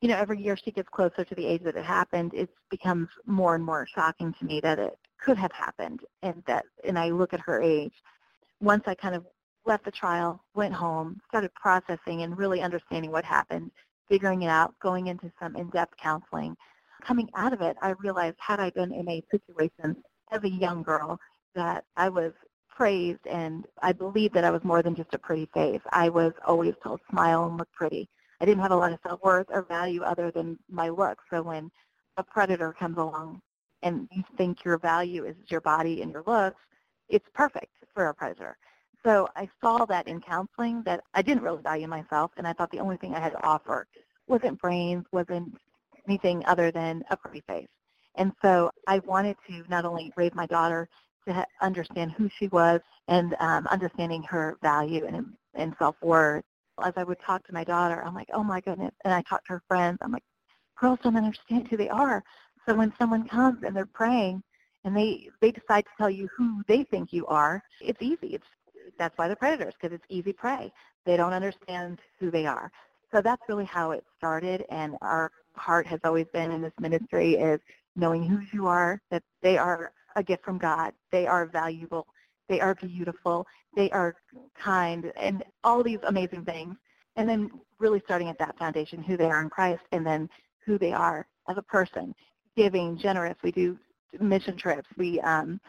[0.02, 3.10] you know, every year she gets closer to the age that it happened, it becomes
[3.26, 7.10] more and more shocking to me that it could have happened, and that, and I
[7.10, 7.94] look at her age.
[8.62, 9.26] Once I kind of
[9.66, 13.72] left the trial, went home, started processing and really understanding what happened,
[14.10, 16.56] figuring it out, going into some in-depth counseling,
[17.02, 19.96] coming out of it, I realized had I been in a situation
[20.32, 21.20] as a young girl
[21.56, 22.32] that I was
[22.70, 25.82] praised and I believed that I was more than just a pretty face.
[25.92, 28.10] I was always told smile and look pretty.
[28.40, 31.24] I didn't have a lot of self-worth or value other than my looks.
[31.30, 31.70] So when
[32.18, 33.42] a predator comes along
[33.84, 36.62] and you think your value is your body and your looks,
[37.10, 38.58] it's perfect for a predator.
[39.04, 42.72] So I saw that in counseling that I didn't really value myself, and I thought
[42.72, 43.88] the only thing I had to offer
[44.28, 45.58] wasn't brains, wasn't
[46.08, 47.68] anything other than a pretty face.
[48.16, 50.88] And so I wanted to not only raise my daughter
[51.28, 56.44] to ha- understand who she was and um, understanding her value and, and self-worth.
[56.84, 58.94] As I would talk to my daughter, I'm like, oh my goodness.
[59.04, 60.00] And I talk to her friends.
[60.02, 60.24] I'm like,
[60.80, 62.24] girls don't understand who they are.
[62.68, 64.42] So when someone comes and they're preying
[64.84, 68.28] and they, they decide to tell you who they think you are, it's easy.
[68.36, 68.48] It's,
[68.98, 70.72] that's why they're predators, because it's easy prey.
[71.06, 72.72] They don't understand who they are.
[73.14, 74.66] So that's really how it started.
[74.70, 77.60] And our heart has always been in this ministry is
[77.96, 80.94] knowing who you are, that they are a gift from God.
[81.12, 82.08] They are valuable.
[82.48, 83.48] They are beautiful.
[83.76, 84.16] They are
[84.62, 86.76] kind and all these amazing things.
[87.16, 90.30] And then really starting at that foundation, who they are in Christ, and then
[90.66, 92.16] who they are as a person,
[92.56, 93.38] giving, generous.
[93.44, 93.78] We do
[94.20, 94.88] mission trips.
[94.98, 95.60] We um,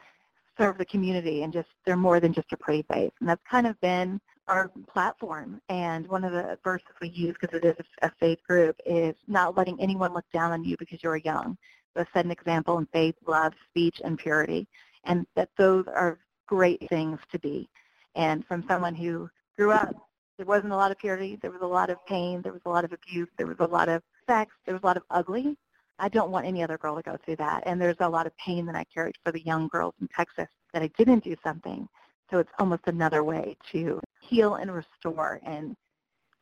[0.58, 3.12] serve the community, and just they're more than just a pretty face.
[3.20, 5.60] And that's kind of been our platform.
[5.68, 9.56] And one of the verses we use, because it is a faith group, is not
[9.56, 11.56] letting anyone look down on you because you're young
[11.94, 14.66] but set an example in faith, love, speech, and purity,
[15.04, 17.68] and that those are great things to be.
[18.14, 19.94] And from someone who grew up,
[20.36, 22.70] there wasn't a lot of purity, there was a lot of pain, there was a
[22.70, 25.56] lot of abuse, there was a lot of sex, there was a lot of ugly.
[25.98, 27.62] I don't want any other girl to go through that.
[27.66, 30.48] And there's a lot of pain that I carried for the young girls in Texas
[30.72, 31.88] that I didn't do something.
[32.30, 35.76] So it's almost another way to heal and restore and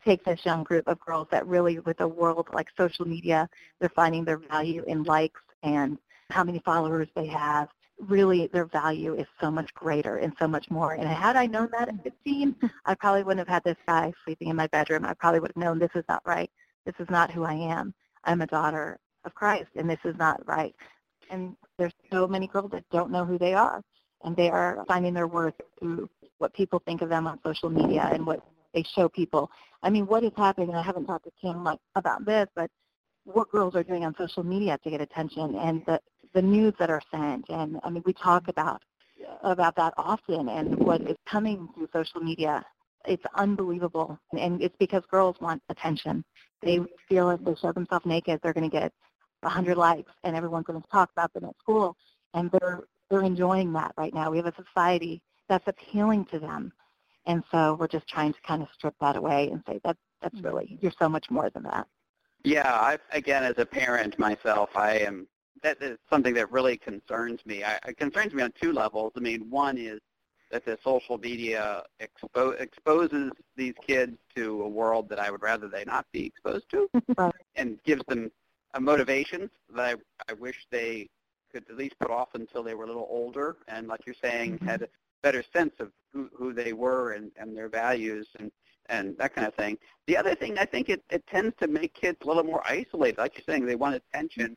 [0.05, 3.49] take this young group of girls that really, with a world like social media,
[3.81, 5.99] they're finding their value in likes and
[6.31, 7.69] how many followers they have.
[7.99, 10.95] Really, their value is so much greater and so much more.
[10.95, 14.49] And had I known that at 15, I probably wouldn't have had this guy sleeping
[14.49, 15.05] in my bedroom.
[15.05, 16.51] I probably would have known this is not right.
[16.87, 17.93] This is not who I am.
[18.25, 20.75] I'm a daughter of Christ, and this is not right.
[21.31, 23.83] And there's so many girls that don't know who they are,
[24.25, 28.09] and they are finding their worth through what people think of them on social media
[28.13, 28.41] and what
[28.75, 29.51] they show people.
[29.83, 32.71] I mean, what is happening, I haven't talked to Kim much about this, but
[33.25, 36.01] what girls are doing on social media to get attention and the,
[36.35, 37.45] the news that are sent.
[37.49, 38.83] And I mean, we talk about
[39.43, 42.65] about that often and what is coming through social media.
[43.07, 44.19] It's unbelievable.
[44.39, 46.25] And it's because girls want attention.
[46.63, 48.93] They feel if they show themselves naked, they're going to get
[49.43, 51.97] 100 likes and everyone's going to talk about them at school.
[52.35, 54.31] And they're, they're enjoying that right now.
[54.31, 56.73] We have a society that's appealing to them.
[57.27, 60.35] And so we're just trying to kind of strip that away and say that that's
[60.37, 60.47] mm-hmm.
[60.47, 61.87] really you're so much more than that.
[62.45, 65.27] Yeah, I again as a parent myself, I am
[65.63, 67.63] that is something that really concerns me.
[67.63, 69.13] I, it concerns me on two levels.
[69.17, 70.01] I mean, one is
[70.51, 75.69] that the social media expo- exposes these kids to a world that I would rather
[75.69, 76.89] they not be exposed to,
[77.57, 78.31] and gives them
[78.75, 79.95] a motivation that I,
[80.29, 81.09] I wish they
[81.53, 84.55] could at least put off until they were a little older, and like you're saying,
[84.55, 84.67] mm-hmm.
[84.67, 84.89] had a
[85.23, 88.51] better sense of who, who they were and, and their values and,
[88.89, 89.77] and that kind of thing.
[90.07, 93.19] The other thing, I think it, it tends to make kids a little more isolated.
[93.19, 94.57] Like you're saying, they want attention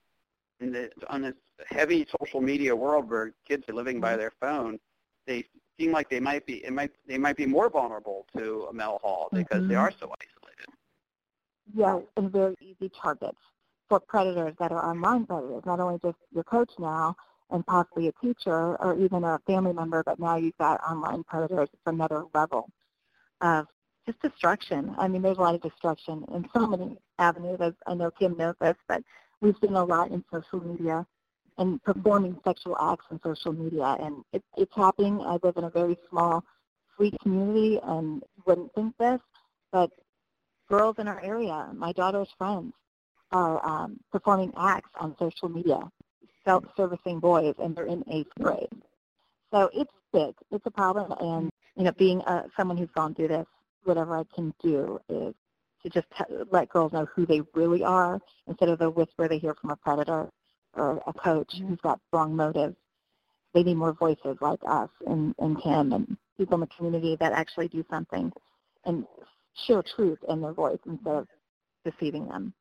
[0.59, 1.35] in the, on this
[1.67, 4.19] heavy social media world where kids are living by mm-hmm.
[4.19, 4.79] their phone.
[5.25, 5.45] They
[5.79, 8.99] seem like they might be, it might, they might be more vulnerable to a Mel
[9.01, 9.69] Hall because mm-hmm.
[9.69, 10.73] they are so isolated.
[11.73, 13.37] Yeah, and very easy targets
[13.99, 17.15] predators that are online predators, not only just your coach now,
[17.49, 21.69] and possibly a teacher or even a family member, but now you've got online predators.
[21.71, 22.69] It's another level
[23.41, 23.67] of
[24.05, 24.95] just destruction.
[24.97, 27.59] I mean, there's a lot of destruction in so many avenues.
[27.61, 29.03] As I know Kim knows this, but
[29.41, 31.05] we've seen a lot in social media
[31.57, 33.97] and performing sexual acts on social media.
[33.99, 35.21] And it, it's happening.
[35.21, 36.43] I live in a very small,
[36.95, 39.19] sweet community, and wouldn't think this,
[39.71, 39.91] but
[40.69, 42.73] girls in our area, my daughter's friends,
[43.33, 45.79] are um, performing acts on social media
[46.45, 48.67] self-servicing boys, and they're in eighth grade.
[49.51, 50.35] So it's big.
[50.51, 53.45] It's a problem, and you know, being uh, someone who's gone through this,
[53.83, 55.33] whatever I can do is
[55.83, 59.37] to just t- let girls know who they really are instead of the whisper they
[59.37, 60.29] hear from a predator
[60.75, 62.75] or a coach who's got strong motives.
[63.53, 67.33] They need more voices like us and, and Kim and people in the community that
[67.33, 68.31] actually do something
[68.85, 69.05] and
[69.67, 71.27] share truth in their voice instead of
[71.85, 72.53] deceiving them.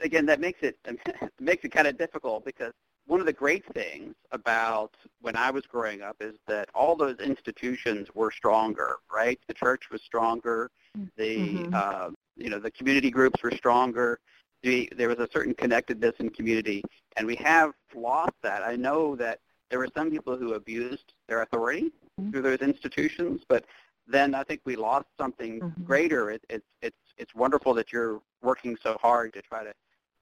[0.00, 0.78] Again, that makes it
[1.40, 2.72] makes it kind of difficult because
[3.06, 7.18] one of the great things about when I was growing up is that all those
[7.20, 9.40] institutions were stronger, right?
[9.48, 10.70] The church was stronger,
[11.16, 11.74] the mm-hmm.
[11.74, 14.20] uh, you know the community groups were stronger.
[14.62, 16.82] The, there was a certain connectedness in community,
[17.16, 18.64] and we have lost that.
[18.64, 19.38] I know that
[19.70, 22.30] there were some people who abused their authority mm-hmm.
[22.32, 23.64] through those institutions, but
[24.08, 25.84] then I think we lost something mm-hmm.
[25.84, 26.30] greater.
[26.30, 29.72] It, it, it's it's wonderful that you're working so hard to try to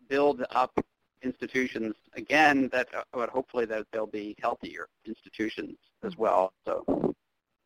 [0.08, 0.72] build up
[1.22, 7.14] institutions again that uh, but hopefully that they'll be healthier institutions as well so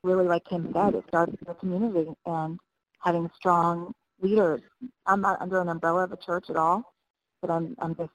[0.02, 2.58] really like Kim said, it starts in the community and
[3.00, 4.60] having strong leaders.
[5.06, 6.94] I'm not under an umbrella of a church at all,
[7.40, 8.10] but I'm I'm just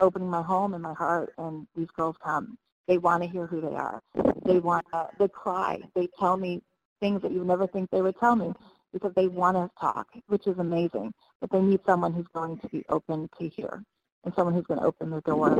[0.00, 2.58] opening my home and my heart, and these girls come.
[2.86, 4.00] They want to hear who they are.
[4.44, 5.80] They want to, they cry.
[5.94, 6.62] They tell me
[7.00, 8.52] things that you never think they would tell me
[8.94, 11.12] because they want to talk, which is amazing.
[11.40, 13.82] But they need someone who's going to be open to hear
[14.24, 15.58] and someone who's going to open their door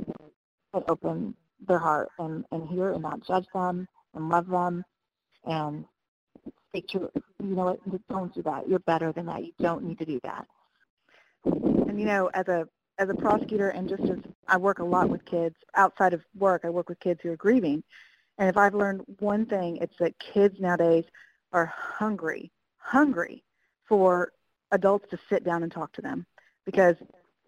[0.73, 1.35] and open
[1.67, 4.85] their heart and, and hear and not judge them and love them
[5.45, 5.85] and
[6.71, 7.11] speak to,
[7.43, 8.69] you know what, don't do that.
[8.69, 9.45] You're better than that.
[9.45, 10.47] You don't need to do that.
[11.45, 12.67] And you know, as a
[12.99, 16.63] as a prosecutor and just as I work a lot with kids outside of work,
[16.65, 17.83] I work with kids who are grieving.
[18.39, 21.05] And if I've learned one thing, it's that kids nowadays
[21.53, 22.51] are hungry,
[22.85, 23.43] hungry
[23.89, 24.33] for
[24.71, 26.27] adults to sit down and talk to them
[26.67, 26.97] because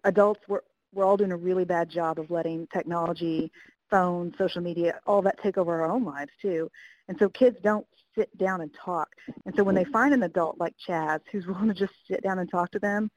[0.03, 0.61] adults we're,
[0.93, 3.51] we're all doing a really bad job of letting technology,
[3.89, 6.69] phones, social media, all that take over our own lives too.
[7.07, 9.09] And so kids don't sit down and talk.
[9.45, 12.39] And so when they find an adult like Chaz who's willing to just sit down
[12.39, 13.11] and talk to them,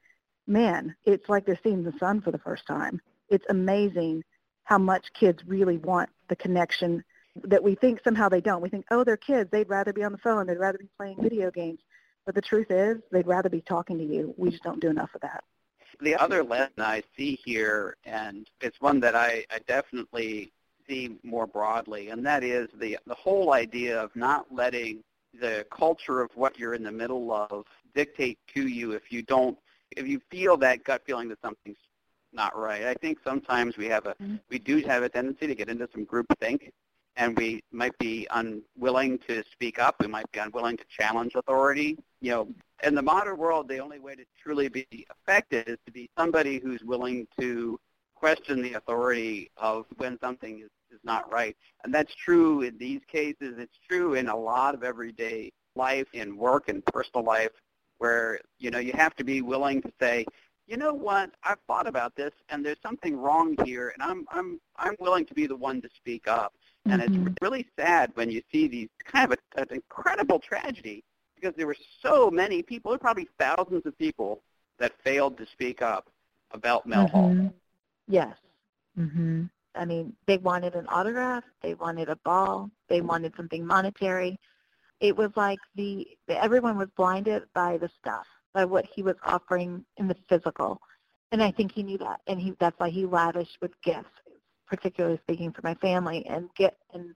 [0.47, 3.01] man, it's like they're seeing the sun for the first time.
[3.29, 4.23] It's amazing
[4.63, 7.03] how much kids really want the connection
[7.43, 8.61] that we think somehow they don't.
[8.61, 9.49] We think, oh, they're kids.
[9.51, 10.47] They'd rather be on the phone.
[10.47, 11.79] They'd rather be playing video games.
[12.25, 14.33] But the truth is, they'd rather be talking to you.
[14.37, 15.43] We just don't do enough of that.
[15.99, 20.51] The other lesson I see here, and it's one that I, I definitely
[20.87, 25.03] see more broadly, and that is the, the whole idea of not letting
[25.39, 29.57] the culture of what you're in the middle of dictate to you if you don't
[29.97, 31.77] if you feel that gut feeling that something's
[32.33, 32.85] not right.
[32.85, 34.35] I think sometimes we have a mm-hmm.
[34.49, 36.71] we do have a tendency to get into some group think
[37.15, 39.95] and we might be unwilling to speak up.
[39.99, 41.97] We might be unwilling to challenge authority.
[42.21, 42.47] You know,
[42.83, 46.59] in the modern world, the only way to truly be effective is to be somebody
[46.59, 47.79] who's willing to
[48.15, 51.55] question the authority of when something is, is not right.
[51.83, 53.55] And that's true in these cases.
[53.57, 57.51] It's true in a lot of everyday life, in work and personal life
[58.01, 60.25] where you know you have to be willing to say,
[60.67, 64.59] you know what, I've thought about this, and there's something wrong here, and I'm I'm
[64.77, 66.53] I'm willing to be the one to speak up.
[66.87, 66.91] Mm-hmm.
[66.91, 67.33] And it's mm-hmm.
[67.41, 71.03] really sad when you see these kind of a, an incredible tragedy
[71.35, 74.41] because there were so many people, there were probably thousands of people
[74.79, 76.09] that failed to speak up
[76.51, 77.17] about Mel mm-hmm.
[77.17, 77.53] Hall.
[78.07, 78.35] Yes.
[78.97, 79.43] Mm-hmm.
[79.73, 84.37] I mean, they wanted an autograph, they wanted a ball, they wanted something monetary,
[85.01, 89.15] it was like the, the everyone was blinded by the stuff, by what he was
[89.25, 90.79] offering in the physical.
[91.31, 94.09] And I think he knew that, and he that's why he lavished with gifts,
[94.71, 97.13] particularly speaking for my family, and get and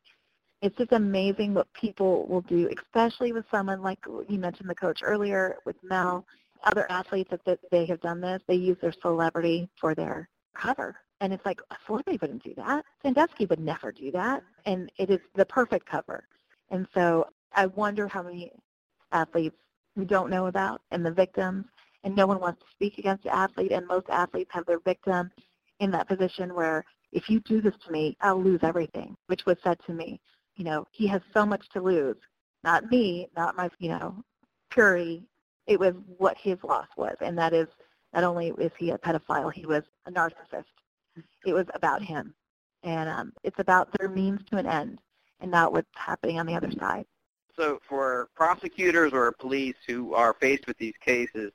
[0.62, 5.00] it's just amazing what people will do, especially with someone like you mentioned the coach
[5.04, 6.26] earlier with Mel,
[6.64, 8.42] other athletes that, they have done this.
[8.48, 12.84] They use their celebrity for their cover, and it's like a celebrity wouldn't do that.
[13.02, 16.28] Sandusky would never do that, and it is the perfect cover.
[16.72, 18.52] And so I wonder how many
[19.14, 19.56] athletes
[19.96, 21.66] we don't know about and the victims,
[22.04, 25.32] and no one wants to speak against the athlete, and most athletes have their victim
[25.80, 26.84] in that position where
[27.16, 30.20] if you do this to me, I'll lose everything, which was said to me.
[30.58, 32.18] You know, he has so much to lose.
[32.64, 34.22] Not me, not my, you know,
[34.70, 35.24] purity.
[35.66, 37.68] It was what his loss was, and that is
[38.14, 40.66] not only is he a pedophile, he was a narcissist.
[41.46, 42.34] It was about him.
[42.84, 45.00] And um, it's about their means to an end
[45.40, 47.06] and not what's happening on the other side.
[47.58, 51.52] So for prosecutors or police who are faced with these cases,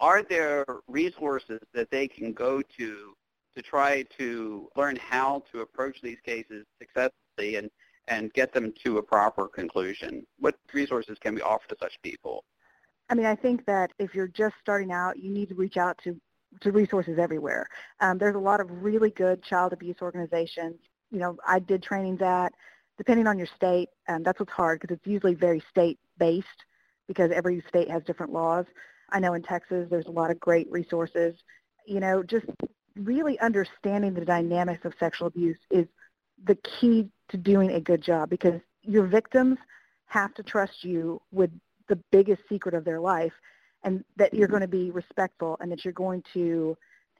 [0.00, 3.14] are there resources that they can go to
[3.56, 7.70] to try to learn how to approach these cases successfully and,
[8.08, 10.26] and get them to a proper conclusion?
[10.38, 12.44] What resources can we offer to such people?
[13.10, 15.98] I mean, I think that if you're just starting out, you need to reach out
[16.04, 16.18] to,
[16.60, 17.66] to resources everywhere.
[18.00, 20.76] Um, there's a lot of really good child abuse organizations.
[21.10, 22.54] You know, I did trainings at
[22.96, 26.64] depending on your state, um, that's what's hard because it's usually very state-based
[27.08, 28.66] because every state has different laws.
[29.10, 31.34] I know in Texas there's a lot of great resources.
[31.86, 32.46] You know, just
[32.96, 35.86] really understanding the dynamics of sexual abuse is
[36.44, 39.58] the key to doing a good job because your victims
[40.06, 41.50] have to trust you with
[41.88, 43.32] the biggest secret of their life
[43.82, 46.76] and that you're going to be respectful and that you're going to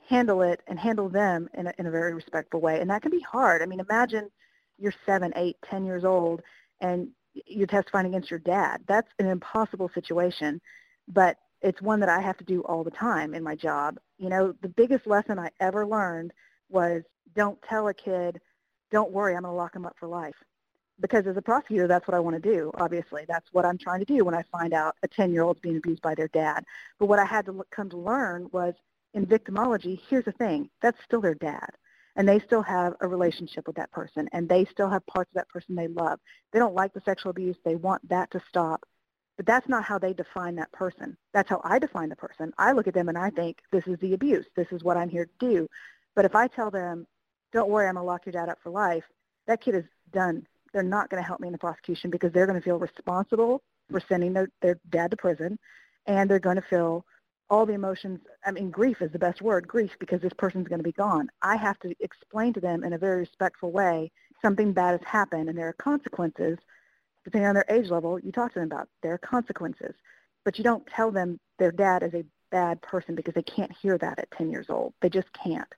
[0.08, 2.80] handle it and handle them in a, in a very respectful way.
[2.80, 3.62] And that can be hard.
[3.62, 4.30] I mean, imagine–
[4.78, 6.42] you're seven, eight, ten years old,
[6.80, 7.08] and
[7.46, 8.82] you're testifying against your dad.
[8.86, 10.60] That's an impossible situation,
[11.08, 13.98] but it's one that I have to do all the time in my job.
[14.18, 16.32] You know, the biggest lesson I ever learned
[16.68, 17.02] was
[17.34, 18.38] don't tell a kid,
[18.92, 20.34] don't worry, I'm going to lock him up for life.
[21.00, 23.24] Because as a prosecutor, that's what I want to do, obviously.
[23.26, 26.14] That's what I'm trying to do when I find out a 10-year-old's being abused by
[26.14, 26.64] their dad.
[27.00, 28.74] But what I had to come to learn was
[29.14, 31.70] in victimology, here's the thing, that's still their dad
[32.16, 35.34] and they still have a relationship with that person and they still have parts of
[35.34, 36.20] that person they love.
[36.52, 37.56] They don't like the sexual abuse.
[37.64, 38.84] They want that to stop.
[39.36, 41.16] But that's not how they define that person.
[41.32, 42.52] That's how I define the person.
[42.58, 44.46] I look at them and I think, this is the abuse.
[44.54, 45.68] This is what I'm here to do.
[46.14, 47.06] But if I tell them,
[47.52, 49.04] don't worry, I'm going to lock your dad up for life,
[49.46, 50.46] that kid is done.
[50.72, 53.62] They're not going to help me in the prosecution because they're going to feel responsible
[53.90, 55.58] for sending their, their dad to prison
[56.06, 57.04] and they're going to feel
[57.50, 58.20] all the emotions.
[58.44, 61.28] I mean, grief is the best word, grief, because this person's going to be gone.
[61.42, 64.10] I have to explain to them in a very respectful way
[64.42, 66.58] something bad has happened and there are consequences.
[67.24, 69.94] Depending on their age level, you talk to them about there are consequences.
[70.44, 73.96] But you don't tell them their dad is a bad person because they can't hear
[73.98, 74.94] that at 10 years old.
[75.00, 75.72] They just can't.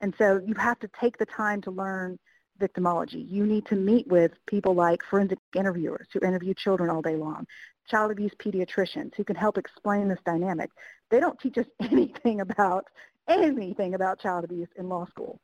[0.00, 2.18] And so you have to take the time to learn
[2.60, 3.28] victimology.
[3.28, 7.46] You need to meet with people like forensic interviewers who interview children all day long,
[7.88, 10.70] child abuse pediatricians who can help explain this dynamic.
[11.10, 12.86] They don't teach us anything about
[13.28, 15.40] anything about child abuse in law school.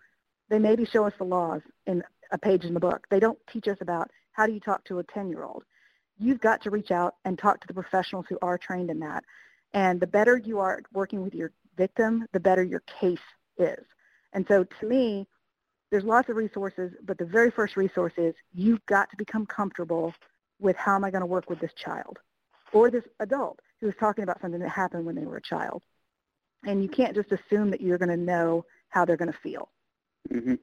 [0.49, 3.07] They maybe show us the laws in a page in the book.
[3.11, 5.65] They don't teach us about how do you talk to a 10-year-old.
[6.17, 9.25] You've got to reach out and talk to the professionals who are trained in that.
[9.75, 13.19] And the better you are working with your victim, the better your case
[13.59, 13.85] is.
[14.33, 15.27] And so to me,
[15.91, 20.15] there's lots of resources, but the very first resource is you've got to become comfortable
[20.61, 22.21] with how am I going to work with this child
[22.73, 25.83] or this adult who is talking about something that happened when they were a child.
[26.65, 29.69] And you can't just assume that you're going to know how they're going to feel.
[30.33, 30.55] Mm-hmm.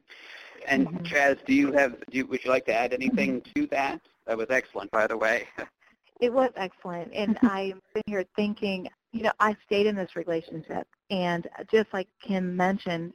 [0.68, 1.06] And mm-hmm.
[1.06, 2.00] Chaz, do you have?
[2.10, 4.02] Do you, would you like to add anything to that?
[4.28, 5.48] That was excellent, by the way.
[6.22, 10.88] it was excellent, and I'm sitting here thinking, you know, I stayed in this relationship,
[11.10, 13.14] and just like Kim mentioned,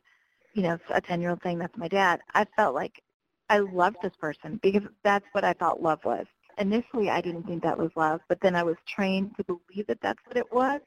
[0.54, 3.02] you know, a 10-year-old saying that's my dad, I felt like
[3.48, 6.26] I loved this person because that's what I thought love was.
[6.58, 10.00] Initially, I didn't think that was love, but then I was trained to believe that
[10.00, 10.80] that's what it was.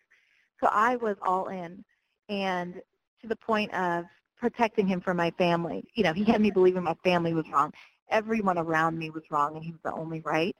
[0.61, 1.83] So I was all in,
[2.29, 2.81] and
[3.21, 4.05] to the point of
[4.43, 5.85] protecting him from my family.
[5.93, 7.71] You know, he had me believing my family was wrong.
[8.09, 10.53] Everyone around me was wrong, and he was the only right.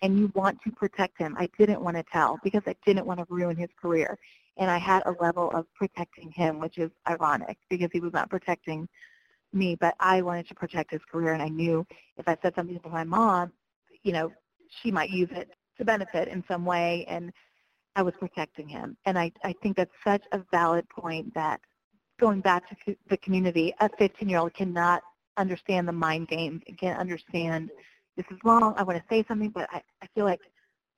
[0.00, 1.36] And you want to protect him.
[1.38, 4.18] I didn't want to tell because I didn't want to ruin his career
[4.56, 8.30] and I had a level of protecting him, which is ironic because he was not
[8.30, 8.88] protecting
[9.52, 12.78] me, but I wanted to protect his career, and I knew if I said something
[12.80, 13.52] to my mom,
[14.02, 14.32] you know,
[14.82, 17.32] she might use it to benefit in some way, and
[17.96, 18.96] I was protecting him.
[19.04, 21.60] And I, I think that's such a valid point that
[22.18, 25.02] going back to the community, a 15-year-old cannot
[25.36, 26.62] understand the mind game.
[26.66, 27.70] and can't understand
[28.16, 30.40] this is wrong, I want to say something, but I, I feel like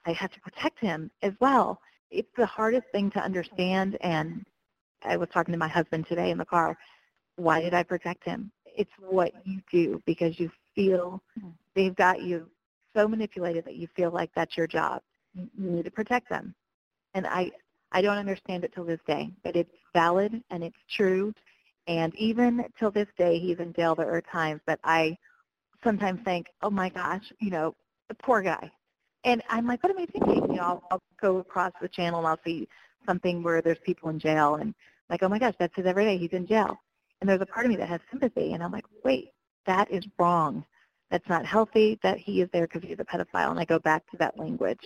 [0.07, 4.45] I have to protect him as well it's the hardest thing to understand and
[5.05, 6.77] I was talking to my husband today in the car.
[7.37, 8.51] Why did I protect him?
[8.64, 11.23] It's what you do because you feel
[11.75, 12.49] they've got you
[12.97, 15.03] so manipulated that you feel like that's your job.
[15.35, 16.55] You need to protect them.
[17.14, 17.53] And I,
[17.93, 21.32] I don't understand it till this day, but it's valid and it's true.
[21.86, 23.95] And even till this day, he's in jail.
[23.95, 25.16] There are times that I
[25.82, 27.74] sometimes think, oh my gosh, you know,
[28.09, 28.70] the poor guy.
[29.24, 30.51] And I'm like, what am I thinking?
[30.51, 32.68] You know, I'll, I'll go across the channel and I'll see
[33.07, 34.74] something where there's people in jail and
[35.09, 36.18] like, oh my gosh, that's his every day.
[36.18, 36.78] He's in jail.
[37.20, 38.53] And there's a part of me that has sympathy.
[38.53, 39.30] And I'm like, wait,
[39.66, 40.64] that is wrong.
[41.11, 43.51] That's not healthy that he is there because he's a pedophile.
[43.51, 44.80] And I go back to that language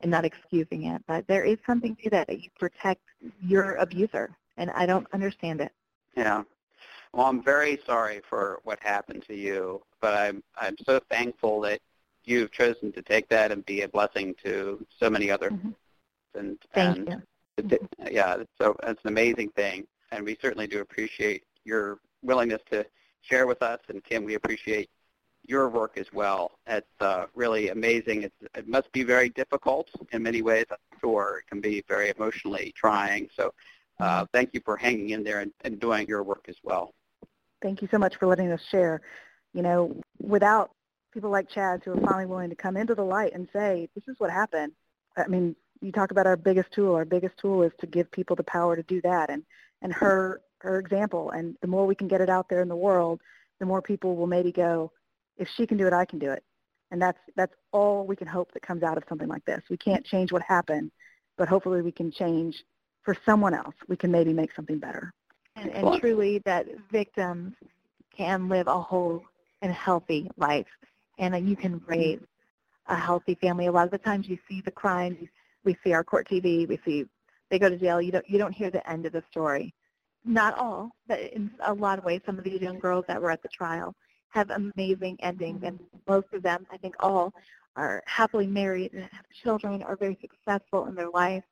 [0.00, 1.02] and not excusing it.
[1.06, 3.02] But there is something to that, that you protect
[3.42, 4.36] your abuser.
[4.56, 5.72] And I don't understand it.
[6.16, 6.42] Yeah.
[7.12, 11.80] Well, I'm very sorry for what happened to you, but I'm I'm so thankful that
[12.24, 15.50] you've chosen to take that and be a blessing to so many other.
[15.50, 15.70] Mm-hmm.
[16.34, 17.22] And, Thank and
[17.70, 17.78] you.
[18.10, 22.84] Yeah, so it's an amazing thing, and we certainly do appreciate your willingness to
[23.22, 23.80] share with us.
[23.88, 24.90] And Kim, we appreciate
[25.48, 26.58] your work as well.
[26.66, 28.22] It's uh, really amazing.
[28.22, 30.66] It's, it must be very difficult in many ways.
[30.70, 33.28] I'm sure it can be very emotionally trying.
[33.34, 33.52] So
[34.00, 36.94] uh, thank you for hanging in there and, and doing your work as well.
[37.62, 39.00] Thank you so much for letting us share.
[39.54, 40.72] You know, without
[41.12, 44.04] people like Chaz who are finally willing to come into the light and say, this
[44.06, 44.72] is what happened.
[45.16, 46.94] I mean, you talk about our biggest tool.
[46.94, 49.30] Our biggest tool is to give people the power to do that.
[49.30, 49.42] And,
[49.80, 52.76] and her, her example, and the more we can get it out there in the
[52.76, 53.20] world,
[53.60, 54.92] the more people will maybe go,
[55.36, 56.42] if she can do it, I can do it.
[56.90, 59.62] And that's, that's all we can hope that comes out of something like this.
[59.68, 60.92] We can't change what happened,
[61.36, 62.62] but hopefully we can change
[63.02, 63.74] for someone else.
[63.88, 65.12] We can maybe make something better.
[65.56, 67.54] And, and truly that victims
[68.16, 69.22] can live a whole
[69.62, 70.66] and healthy life
[71.18, 72.20] and you can raise
[72.88, 73.66] a healthy family.
[73.66, 75.18] A lot of the times you see the crimes,
[75.64, 77.06] we see our court TV, we see
[77.50, 78.00] they go to jail.
[78.02, 79.72] You don't you don't hear the end of the story.
[80.24, 83.30] Not all, but in a lot of ways, some of these young girls that were
[83.30, 83.94] at the trial
[84.30, 87.32] have amazing endings, and most of them, I think all,
[87.76, 91.44] are happily married and have children, are very successful in their life.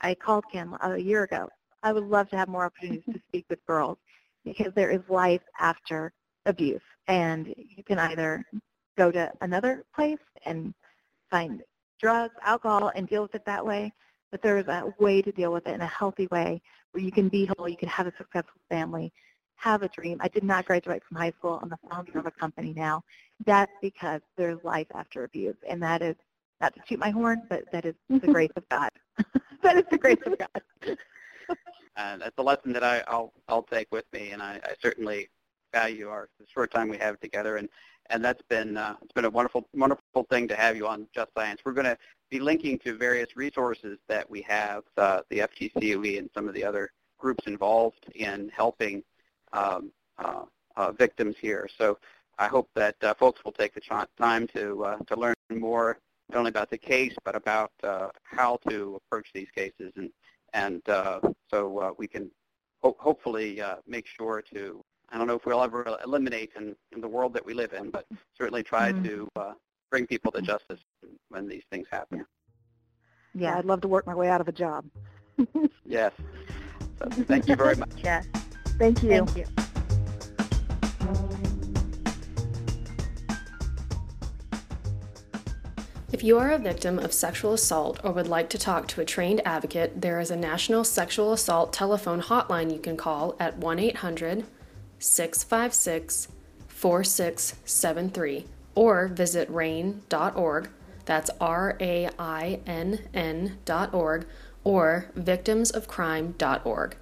[0.00, 1.48] I called Kim a year ago.
[1.82, 3.98] I would love to have more opportunities to speak with girls
[4.44, 6.12] because there is life after
[6.46, 6.80] abuse.
[7.08, 8.44] And you can either
[8.96, 10.74] go to another place and
[11.30, 11.62] find
[12.00, 13.92] drugs, alcohol, and deal with it that way,
[14.30, 16.60] but there is a way to deal with it in a healthy way
[16.92, 19.12] where you can be whole, you can have a successful family,
[19.56, 20.18] have a dream.
[20.20, 21.58] I did not graduate from high school.
[21.62, 23.02] I'm the founder of a company now.
[23.44, 26.16] That's because there's life after abuse, and that is
[26.60, 28.90] not to toot my horn, but that is the grace of God.
[29.62, 30.96] that is the grace of God.
[31.96, 35.28] and that's a lesson that I, will I'll take with me, and I, I certainly
[35.72, 37.68] value our the short time we have together, and
[38.10, 41.30] and that's been uh, it's been a wonderful wonderful thing to have you on Just
[41.36, 41.60] Science.
[41.64, 41.98] We're going to
[42.30, 46.64] be linking to various resources that we have, uh, the FTCOE and some of the
[46.64, 49.02] other groups involved in helping
[49.56, 50.42] um, uh,
[50.76, 51.68] uh, victims here.
[51.78, 51.98] So
[52.38, 55.98] I hope that uh, folks will take the time to uh, to learn more
[56.30, 60.10] not only about the case but about uh, how to approach these cases, and
[60.52, 60.82] and
[61.50, 62.30] so we can
[62.82, 67.08] ho- hopefully make sure to I don't know if we'll ever eliminate in, in the
[67.08, 69.04] world that we live in, but certainly try mm-hmm.
[69.04, 69.52] to uh,
[69.90, 70.80] bring people to justice
[71.28, 72.26] when these things happen.
[73.34, 74.84] Yeah, I'd love to work my way out of a job.
[75.84, 76.12] yes.
[76.98, 77.92] So, thank you very much.
[78.02, 78.26] Yes.
[78.78, 79.10] Thank you.
[79.10, 79.46] Thank you.
[86.12, 89.04] If you are a victim of sexual assault or would like to talk to a
[89.04, 93.78] trained advocate, there is a national sexual assault telephone hotline you can call at 1
[93.78, 94.44] 800
[94.98, 96.28] 656
[96.68, 100.70] 4673 or visit rainn.org.
[101.04, 104.26] That's R A I N N.org
[104.64, 106.96] or victimsofcrime.org.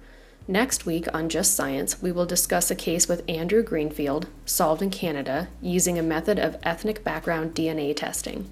[0.47, 4.91] Next week on Just Science, we will discuss a case with Andrew Greenfield, solved in
[4.91, 8.47] Canada, using a method of ethnic background DNA testing.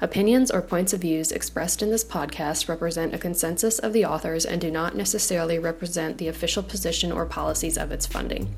[0.00, 4.46] Opinions or points of views expressed in this podcast represent a consensus of the authors
[4.46, 8.56] and do not necessarily represent the official position or policies of its funding.